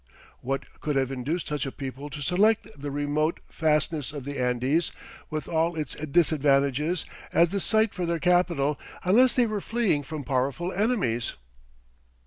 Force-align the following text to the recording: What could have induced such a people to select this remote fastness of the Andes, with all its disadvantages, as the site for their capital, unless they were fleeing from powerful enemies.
What 0.41 0.63
could 0.81 0.95
have 0.95 1.11
induced 1.11 1.45
such 1.45 1.67
a 1.67 1.71
people 1.71 2.09
to 2.09 2.23
select 2.23 2.63
this 2.63 2.75
remote 2.91 3.39
fastness 3.49 4.11
of 4.11 4.25
the 4.25 4.39
Andes, 4.41 4.91
with 5.29 5.47
all 5.47 5.75
its 5.75 5.93
disadvantages, 5.93 7.05
as 7.31 7.49
the 7.49 7.59
site 7.59 7.93
for 7.93 8.07
their 8.07 8.17
capital, 8.17 8.79
unless 9.03 9.35
they 9.35 9.45
were 9.45 9.61
fleeing 9.61 10.01
from 10.01 10.23
powerful 10.23 10.73
enemies. 10.73 11.33